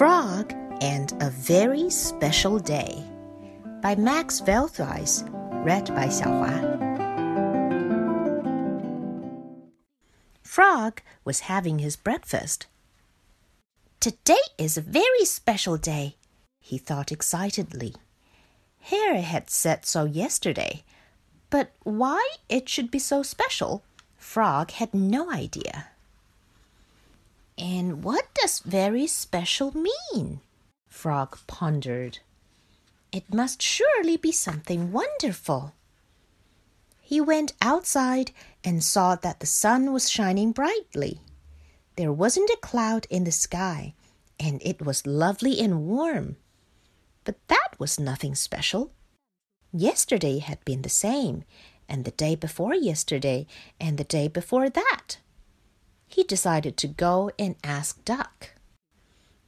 Frog 0.00 0.54
and 0.80 1.12
a 1.20 1.28
Very 1.28 1.90
Special 1.90 2.58
Day 2.58 3.04
by 3.82 3.94
Max 3.96 4.40
Velthuijs, 4.40 5.28
read 5.62 5.94
by 5.94 6.06
Xiaohua. 6.06 6.56
Frog 10.42 11.02
was 11.22 11.40
having 11.40 11.80
his 11.80 11.96
breakfast. 11.96 12.66
Today 14.00 14.40
is 14.56 14.78
a 14.78 14.80
very 14.80 15.26
special 15.26 15.76
day, 15.76 16.16
he 16.60 16.78
thought 16.78 17.12
excitedly. 17.12 17.94
Hare 18.78 19.20
had 19.20 19.50
said 19.50 19.84
so 19.84 20.06
yesterday, 20.06 20.82
but 21.50 21.72
why 21.82 22.26
it 22.48 22.70
should 22.70 22.90
be 22.90 22.98
so 22.98 23.22
special, 23.22 23.84
Frog 24.16 24.70
had 24.70 24.94
no 24.94 25.30
idea. 25.30 25.89
And 27.60 28.02
what 28.02 28.32
does 28.32 28.60
very 28.60 29.06
special 29.06 29.76
mean? 29.76 30.40
Frog 30.88 31.38
pondered. 31.46 32.20
It 33.12 33.34
must 33.34 33.60
surely 33.60 34.16
be 34.16 34.32
something 34.32 34.92
wonderful. 34.92 35.74
He 37.02 37.20
went 37.20 37.52
outside 37.60 38.30
and 38.64 38.82
saw 38.82 39.14
that 39.16 39.40
the 39.40 39.46
sun 39.46 39.92
was 39.92 40.08
shining 40.08 40.52
brightly. 40.52 41.20
There 41.96 42.12
wasn't 42.12 42.48
a 42.48 42.58
cloud 42.62 43.06
in 43.10 43.24
the 43.24 43.32
sky, 43.32 43.92
and 44.38 44.62
it 44.64 44.80
was 44.80 45.06
lovely 45.06 45.60
and 45.60 45.86
warm. 45.86 46.36
But 47.24 47.36
that 47.48 47.74
was 47.78 48.00
nothing 48.00 48.34
special. 48.34 48.92
Yesterday 49.70 50.38
had 50.38 50.64
been 50.64 50.80
the 50.80 50.88
same, 50.88 51.44
and 51.90 52.06
the 52.06 52.10
day 52.12 52.36
before 52.36 52.74
yesterday, 52.74 53.46
and 53.78 53.98
the 53.98 54.04
day 54.04 54.28
before 54.28 54.70
that 54.70 55.18
he 56.10 56.24
decided 56.24 56.76
to 56.76 56.88
go 56.88 57.30
and 57.38 57.54
ask 57.62 58.04
Duck. 58.04 58.50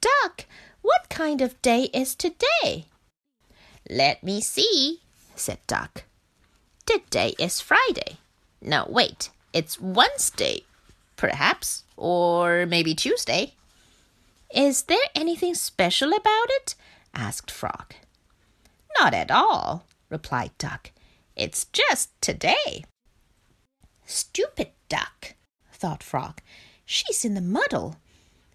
Duck, 0.00 0.46
what 0.82 1.08
kind 1.10 1.40
of 1.40 1.60
day 1.62 1.84
is 1.92 2.14
today? 2.14 2.86
Let 3.90 4.22
me 4.22 4.40
see, 4.40 5.00
said 5.34 5.58
Duck. 5.66 6.04
Today 6.86 7.34
is 7.38 7.60
Friday. 7.60 8.18
No, 8.62 8.86
wait, 8.88 9.30
it's 9.52 9.80
Wednesday, 9.80 10.62
perhaps, 11.16 11.82
or 11.96 12.66
maybe 12.66 12.94
Tuesday. 12.94 13.54
Is 14.54 14.82
there 14.82 15.08
anything 15.14 15.54
special 15.54 16.10
about 16.10 16.46
it? 16.50 16.76
asked 17.14 17.50
Frog. 17.50 17.94
Not 19.00 19.12
at 19.12 19.30
all, 19.30 19.86
replied 20.08 20.52
Duck. 20.58 20.92
It's 21.34 21.64
just 21.66 22.10
today. 22.20 22.84
Stupid 24.06 24.68
Duck, 24.88 25.34
thought 25.84 26.02
Frog. 26.02 26.40
She's 26.86 27.26
in 27.26 27.34
the 27.34 27.42
muddle. 27.42 27.96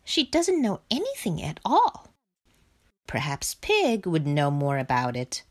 She 0.03 0.25
doesn't 0.25 0.63
know 0.63 0.79
anything 0.89 1.43
at 1.43 1.59
all. 1.63 2.07
Perhaps 3.05 3.57
Pig 3.61 4.07
would 4.07 4.25
know 4.25 4.49
more 4.49 4.79
about 4.79 5.15
it. 5.15 5.43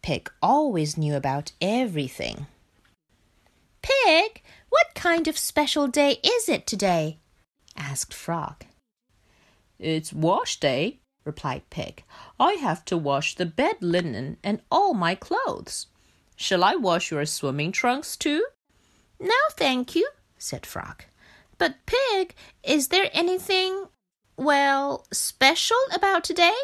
Pig 0.00 0.30
always 0.40 0.96
knew 0.96 1.16
about 1.16 1.50
everything. 1.60 2.46
Pig, 3.82 4.42
what 4.68 4.94
kind 4.94 5.26
of 5.26 5.36
special 5.36 5.88
day 5.88 6.20
is 6.22 6.48
it 6.48 6.68
today? 6.68 7.18
asked 7.76 8.14
Frog. 8.14 8.64
It's 9.80 10.12
wash 10.12 10.60
day, 10.60 11.00
replied 11.24 11.68
Pig. 11.68 12.04
I 12.38 12.52
have 12.52 12.84
to 12.84 12.96
wash 12.96 13.34
the 13.34 13.46
bed 13.46 13.78
linen 13.80 14.36
and 14.44 14.62
all 14.70 14.94
my 14.94 15.16
clothes. 15.16 15.88
Shall 16.36 16.62
I 16.62 16.76
wash 16.76 17.10
your 17.10 17.26
swimming 17.26 17.72
trunks 17.72 18.16
too? 18.16 18.46
No, 19.18 19.34
thank 19.56 19.96
you, 19.96 20.08
said 20.38 20.64
Frog. 20.64 21.04
But, 21.58 21.74
Pig, 21.86 22.34
is 22.62 22.88
there 22.88 23.10
anything, 23.12 23.86
well, 24.36 25.04
special 25.12 25.76
about 25.92 26.24
today? 26.24 26.54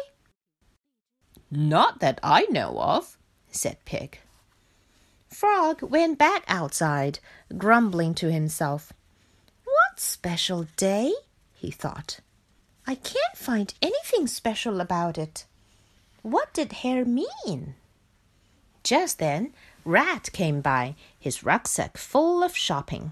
Not 1.51 1.99
that 1.99 2.19
I 2.23 2.47
know 2.49 2.79
of, 2.79 3.17
said 3.51 3.83
Pig. 3.85 4.19
Frog 5.29 5.81
went 5.81 6.17
back 6.17 6.43
outside, 6.47 7.19
grumbling 7.57 8.15
to 8.15 8.31
himself. 8.31 8.93
What 9.65 9.99
special 9.99 10.67
day? 10.77 11.13
he 11.53 11.71
thought. 11.71 12.19
I 12.87 12.95
can't 12.95 13.35
find 13.35 13.73
anything 13.81 14.27
special 14.27 14.79
about 14.79 15.17
it. 15.17 15.45
What 16.21 16.53
did 16.53 16.71
Hare 16.71 17.05
mean? 17.05 17.75
Just 18.83 19.19
then, 19.19 19.53
Rat 19.83 20.29
came 20.31 20.61
by, 20.61 20.95
his 21.19 21.43
rucksack 21.43 21.97
full 21.97 22.43
of 22.43 22.55
shopping. 22.55 23.11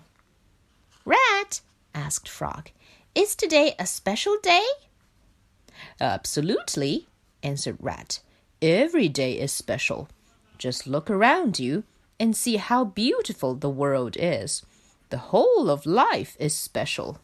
Rat, 1.06 1.59
asked 1.94 2.30
Frog, 2.30 2.69
is 3.14 3.36
today 3.36 3.75
a 3.78 3.86
special 3.86 4.38
day? 4.41 4.66
Absolutely, 6.00 7.08
answered 7.41 7.78
Rat. 7.80 8.22
Every 8.62 9.09
day 9.09 9.38
is 9.38 9.52
special. 9.52 10.08
Just 10.58 10.88
look 10.88 11.09
around 11.09 11.59
you 11.59 11.84
and 12.19 12.38
see 12.38 12.56
how 12.56 12.86
beautiful 12.86 13.53
the 13.53 13.69
world 13.69 14.16
is. 14.18 14.66
The 15.09 15.18
whole 15.18 15.69
of 15.69 15.86
life 15.86 16.38
is 16.40 16.53
special. 16.53 17.19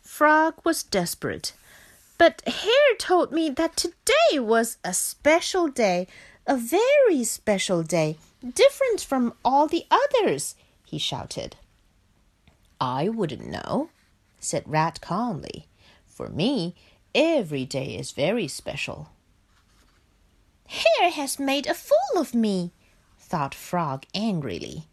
Frog 0.00 0.54
was 0.64 0.84
desperate. 0.84 1.52
But 2.18 2.42
Hare 2.46 2.96
told 2.98 3.32
me 3.32 3.50
that 3.50 3.76
today 3.76 4.38
was 4.38 4.76
a 4.84 4.94
special 4.94 5.68
day, 5.68 6.06
a 6.46 6.56
very 6.56 7.24
special 7.24 7.82
day, 7.82 8.16
different 8.42 9.00
from 9.00 9.32
all 9.44 9.66
the 9.66 9.86
others, 9.90 10.54
he 10.84 10.98
shouted. 10.98 11.56
I 12.80 13.08
wouldn't 13.08 13.46
know, 13.46 13.90
said 14.38 14.64
Rat 14.66 15.00
calmly. 15.00 15.66
For 16.06 16.28
me, 16.28 16.74
every 17.14 17.64
day 17.66 17.96
is 17.96 18.12
very 18.12 18.48
special. 18.48 19.10
Hare 20.66 21.10
has 21.10 21.38
made 21.38 21.66
a 21.66 21.74
fool 21.74 22.16
of 22.16 22.34
me, 22.34 22.72
thought 23.18 23.54
Frog 23.54 24.06
angrily. 24.14 24.86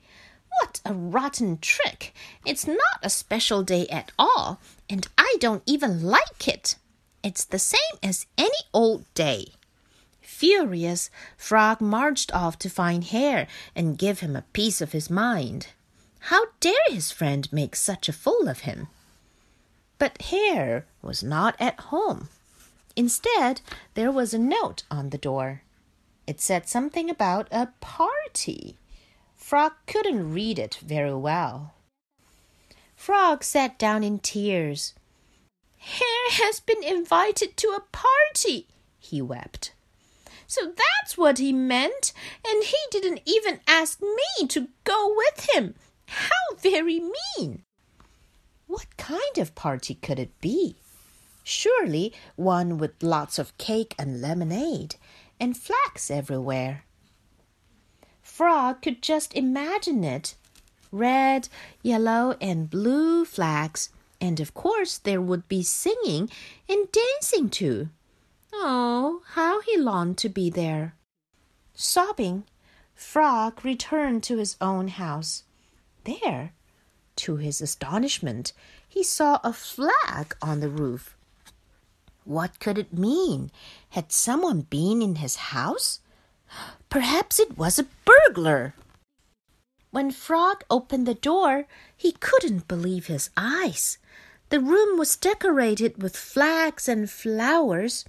What 0.59 0.81
a 0.83 0.93
rotten 0.93 1.59
trick! 1.59 2.13
It's 2.45 2.65
not 2.65 2.99
a 3.03 3.09
special 3.09 3.63
day 3.63 3.87
at 3.87 4.11
all, 4.17 4.59
and 4.89 5.07
I 5.17 5.35
don't 5.39 5.63
even 5.65 6.03
like 6.03 6.47
it. 6.47 6.75
It's 7.23 7.45
the 7.45 7.59
same 7.59 7.99
as 8.01 8.25
any 8.37 8.57
old 8.73 9.05
day. 9.13 9.53
Furious, 10.19 11.09
Frog 11.37 11.79
marched 11.79 12.33
off 12.33 12.57
to 12.59 12.69
find 12.69 13.03
Hare 13.05 13.47
and 13.75 13.97
give 13.97 14.19
him 14.21 14.35
a 14.35 14.45
piece 14.53 14.81
of 14.81 14.91
his 14.91 15.09
mind. 15.09 15.67
How 16.27 16.47
dare 16.59 16.73
his 16.89 17.09
friend 17.09 17.47
make 17.53 17.73
such 17.73 18.09
a 18.09 18.13
fool 18.13 18.49
of 18.49 18.67
him? 18.67 18.89
But 19.97 20.23
Hare 20.23 20.85
was 21.01 21.23
not 21.23 21.55
at 21.57 21.79
home. 21.79 22.27
Instead, 22.97 23.61
there 23.93 24.11
was 24.11 24.33
a 24.33 24.37
note 24.37 24.83
on 24.91 25.11
the 25.11 25.17
door. 25.17 25.61
It 26.27 26.41
said 26.41 26.67
something 26.67 27.09
about 27.09 27.47
a 27.49 27.69
party. 27.79 28.75
Frog 29.37 29.71
couldn't 29.85 30.33
read 30.33 30.59
it 30.59 30.75
very 30.85 31.13
well. 31.13 31.75
Frog 32.97 33.41
sat 33.41 33.79
down 33.79 34.03
in 34.03 34.19
tears. 34.19 34.95
Hare 35.77 36.31
has 36.31 36.59
been 36.59 36.83
invited 36.83 37.55
to 37.55 37.69
a 37.69 37.85
party, 37.93 38.67
he 38.99 39.21
wept. 39.21 39.71
So 40.45 40.65
that's 40.65 41.17
what 41.17 41.37
he 41.37 41.53
meant, 41.53 42.11
and 42.45 42.65
he 42.65 42.77
didn't 42.91 43.21
even 43.25 43.61
ask 43.65 44.01
me 44.01 44.45
to 44.47 44.67
go 44.83 45.15
with 45.15 45.49
him. 45.55 45.75
How 46.07 46.55
very 46.57 46.99
mean! 46.99 47.63
What 48.67 48.97
kind 48.97 49.37
of 49.37 49.55
party 49.55 49.95
could 49.95 50.19
it 50.19 50.39
be? 50.41 50.77
Surely 51.43 52.13
one 52.35 52.77
with 52.77 53.01
lots 53.01 53.39
of 53.39 53.57
cake 53.57 53.95
and 53.97 54.21
lemonade 54.21 54.95
and 55.39 55.55
flags 55.55 56.11
everywhere. 56.11 56.83
Frog 58.21 58.81
could 58.81 59.01
just 59.01 59.33
imagine 59.33 60.03
it 60.03 60.35
red, 60.91 61.49
yellow, 61.81 62.35
and 62.39 62.69
blue 62.69 63.25
flags, 63.25 63.89
and 64.21 64.39
of 64.39 64.53
course 64.53 64.97
there 64.97 65.21
would 65.21 65.47
be 65.47 65.63
singing 65.63 66.29
and 66.69 66.91
dancing 66.91 67.49
too. 67.49 67.89
Oh, 68.53 69.21
how 69.31 69.61
he 69.61 69.77
longed 69.77 70.17
to 70.19 70.29
be 70.29 70.49
there! 70.49 70.95
Sobbing, 71.73 72.45
Frog 72.95 73.63
returned 73.63 74.23
to 74.23 74.37
his 74.37 74.55
own 74.59 74.87
house. 74.87 75.43
There, 76.07 76.53
to 77.17 77.35
his 77.35 77.59
astonishment, 77.59 78.53
he 78.87 79.03
saw 79.03 79.41
a 79.43 79.51
flag 79.51 80.37
on 80.41 80.61
the 80.61 80.69
roof. 80.69 81.17
What 82.23 82.61
could 82.61 82.77
it 82.77 82.97
mean? 82.97 83.51
Had 83.89 84.13
someone 84.13 84.61
been 84.61 85.01
in 85.01 85.15
his 85.15 85.35
house? 85.51 85.99
Perhaps 86.89 87.41
it 87.41 87.57
was 87.57 87.77
a 87.77 87.87
burglar. 88.05 88.73
When 89.91 90.11
Frog 90.11 90.63
opened 90.69 91.05
the 91.05 91.13
door, 91.13 91.65
he 91.95 92.13
couldn't 92.13 92.69
believe 92.69 93.07
his 93.07 93.29
eyes. 93.35 93.97
The 94.47 94.61
room 94.61 94.97
was 94.97 95.17
decorated 95.17 96.01
with 96.01 96.15
flags 96.15 96.87
and 96.87 97.11
flowers. 97.11 98.05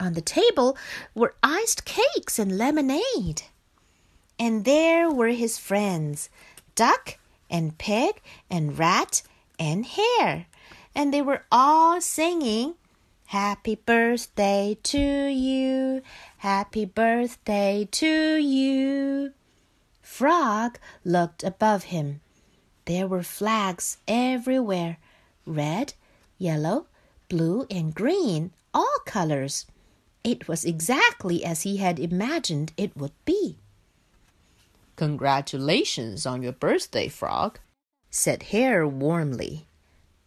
On 0.00 0.14
the 0.14 0.22
table 0.22 0.74
were 1.14 1.34
iced 1.42 1.84
cakes 1.84 2.38
and 2.38 2.56
lemonade. 2.56 3.42
And 4.38 4.64
there 4.64 5.10
were 5.10 5.36
his 5.36 5.58
friends 5.58 6.30
Duck 6.74 7.18
and 7.52 7.78
pig 7.78 8.20
and 8.50 8.76
rat 8.76 9.22
and 9.60 9.86
hare, 9.86 10.46
and 10.94 11.14
they 11.14 11.22
were 11.22 11.44
all 11.52 12.00
singing, 12.00 12.74
Happy 13.26 13.76
birthday 13.76 14.76
to 14.82 15.26
you. 15.26 16.02
Happy 16.38 16.84
birthday 16.84 17.88
to 17.90 18.36
you. 18.36 19.32
Frog 20.02 20.78
looked 21.02 21.42
above 21.42 21.84
him. 21.84 22.20
There 22.84 23.06
were 23.06 23.22
flags 23.22 23.96
everywhere 24.06 24.98
red, 25.46 25.94
yellow, 26.36 26.88
blue, 27.30 27.66
and 27.70 27.94
green, 27.94 28.50
all 28.74 28.98
colors. 29.06 29.64
It 30.22 30.46
was 30.46 30.66
exactly 30.66 31.42
as 31.42 31.62
he 31.62 31.78
had 31.78 31.98
imagined 31.98 32.72
it 32.76 32.94
would 32.96 33.14
be. 33.24 33.56
Congratulations 35.02 36.26
on 36.26 36.42
your 36.42 36.52
birthday, 36.52 37.08
Frog, 37.08 37.58
said 38.08 38.44
Hare 38.54 38.86
warmly. 38.86 39.66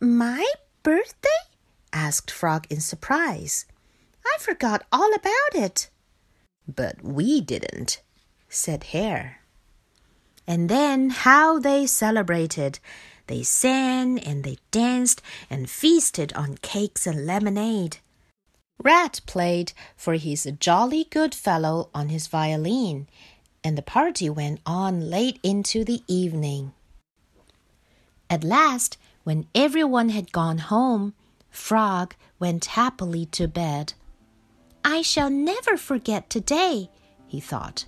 My 0.01 0.45
birthday? 0.83 1.30
asked 1.94 2.30
Frog 2.30 2.68
in 2.69 2.81
surprise. 2.81 3.63
I 4.25 4.36
forgot 4.38 4.83
all 4.92 5.13
about 5.13 5.54
it. 5.54 5.89
But 6.68 7.01
we 7.01 7.39
didn't, 7.39 8.01
said 8.50 8.83
Hare. 8.92 9.39
And 10.45 10.68
then 10.68 11.10
how 11.10 11.57
they 11.57 11.86
celebrated! 11.86 12.80
They 13.27 13.44
sang 13.44 14.19
and 14.19 14.44
they 14.44 14.57
danced 14.72 15.22
and 15.50 15.69
feasted 15.69 16.33
on 16.33 16.57
cakes 16.57 17.07
and 17.07 17.25
lemonade. 17.25 18.00
Rat 18.83 19.22
played, 19.25 19.72
for 19.95 20.16
he's 20.16 20.45
a 20.45 20.51
jolly 20.51 21.06
good 21.06 21.33
fellow, 21.33 21.89
on 21.94 22.10
his 22.10 22.27
violin, 22.27 23.07
and 23.66 23.76
the 23.76 23.82
party 23.82 24.30
went 24.30 24.60
on 24.64 25.10
late 25.10 25.40
into 25.42 25.84
the 25.84 26.04
evening. 26.08 26.72
At 28.30 28.44
last, 28.44 28.98
when 29.24 29.48
everyone 29.56 30.10
had 30.10 30.32
gone 30.32 30.60
home, 30.60 31.16
Frog 31.50 32.14
went 32.38 32.66
happily 32.66 33.26
to 33.28 33.48
bed. 33.48 33.94
I 34.84 35.02
shall 35.02 35.32
never 35.32 35.78
forget 35.78 36.30
today, 36.30 36.92
he 37.26 37.40
thought. 37.40 37.86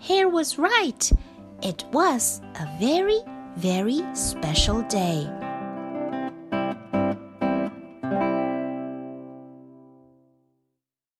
Hare 0.00 0.28
was 0.28 0.58
right. 0.58 1.12
It 1.62 1.84
was 1.92 2.40
a 2.56 2.68
very, 2.80 3.20
very 3.56 4.02
special 4.12 4.82
day. 4.82 5.30